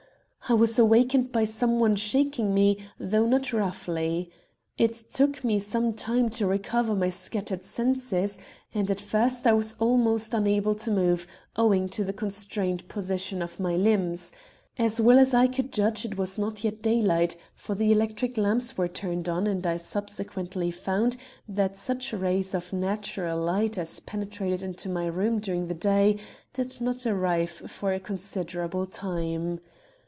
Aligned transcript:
"I 0.49 0.53
was 0.53 0.77
awakened 0.77 1.31
by 1.31 1.45
someone 1.45 1.95
shaking 1.95 2.53
me, 2.53 2.77
though 2.99 3.25
not 3.25 3.53
roughly. 3.53 4.29
It 4.77 4.93
took 4.95 5.45
me 5.45 5.59
some 5.59 5.93
time 5.93 6.27
to 6.31 6.45
recover 6.45 6.93
my 6.93 7.09
scattered 7.09 7.63
senses, 7.63 8.37
and 8.73 8.91
at 8.91 8.99
first 8.99 9.47
I 9.47 9.53
was 9.53 9.77
almost 9.79 10.33
unable 10.33 10.75
to 10.75 10.91
move, 10.91 11.25
owing 11.55 11.87
to 11.89 12.03
the 12.03 12.11
constrained 12.11 12.85
position 12.89 13.41
of 13.41 13.61
my 13.61 13.77
limbs. 13.77 14.33
As 14.77 14.99
well 14.99 15.19
as 15.19 15.33
I 15.33 15.47
could 15.47 15.71
judge 15.71 16.03
it 16.03 16.17
was 16.17 16.37
not 16.37 16.65
yet 16.65 16.81
daylight, 16.81 17.37
for 17.55 17.73
the 17.73 17.89
electric 17.89 18.37
lamps 18.37 18.77
were 18.77 18.89
turned 18.89 19.29
on, 19.29 19.47
and 19.47 19.65
I 19.65 19.77
subsequently 19.77 20.69
found 20.69 21.15
that 21.47 21.77
such 21.77 22.11
rays 22.11 22.53
of 22.53 22.73
natural 22.73 23.39
light 23.39 23.77
as 23.77 24.01
penetrated 24.01 24.63
into 24.63 24.89
my 24.89 25.05
room 25.05 25.39
during 25.39 25.67
the 25.67 25.75
day 25.75 26.17
did 26.51 26.81
not 26.81 27.05
arrive 27.05 27.51
for 27.51 27.93
a 27.93 28.01
considerable 28.01 28.85
time. 28.85 29.61